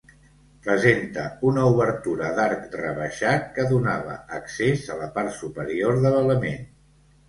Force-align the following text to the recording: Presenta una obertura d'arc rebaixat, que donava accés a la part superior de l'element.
Presenta 0.67 1.25
una 1.49 1.65
obertura 1.75 2.33
d'arc 2.41 2.75
rebaixat, 2.83 3.47
que 3.61 3.69
donava 3.75 4.19
accés 4.41 4.93
a 4.93 5.01
la 5.05 5.15
part 5.21 5.41
superior 5.41 6.05
de 6.05 6.19
l'element. 6.19 6.71